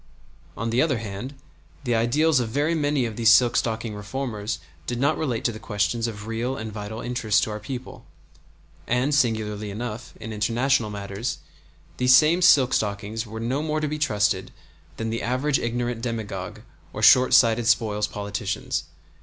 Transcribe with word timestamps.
On 0.57 0.71
the 0.71 0.81
other 0.81 0.97
hand, 0.97 1.35
the 1.83 1.93
ideals 1.93 2.39
of 2.39 2.49
very 2.49 2.73
many 2.73 3.05
of 3.05 3.17
the 3.17 3.25
silk 3.25 3.55
stocking 3.55 3.93
reformers 3.93 4.57
did 4.87 4.99
not 4.99 5.15
relate 5.15 5.43
to 5.43 5.51
the 5.51 5.59
questions 5.59 6.07
of 6.07 6.25
real 6.25 6.57
and 6.57 6.73
vital 6.73 7.01
interest 7.01 7.43
to 7.43 7.51
our 7.51 7.59
people; 7.59 8.03
and, 8.87 9.13
singularly 9.13 9.69
enough, 9.69 10.15
in 10.19 10.33
international 10.33 10.89
matters, 10.89 11.37
these 11.97 12.15
same 12.15 12.41
silk 12.41 12.73
stockings 12.73 13.27
were 13.27 13.39
no 13.39 13.61
more 13.61 13.79
to 13.79 13.87
be 13.87 13.99
trusted 13.99 14.49
than 14.97 15.11
the 15.11 15.21
average 15.21 15.59
ignorant 15.59 16.01
demagogue 16.01 16.61
or 16.93 17.03
shortsighted 17.03 17.67
spoils 17.67 18.07
politicians. 18.07 18.85